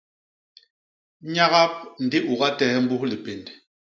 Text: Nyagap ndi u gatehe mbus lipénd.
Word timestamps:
Nyagap 1.33 1.73
ndi 2.05 2.17
u 2.31 2.33
gatehe 2.39 2.77
mbus 2.83 3.01
lipénd. 3.11 3.45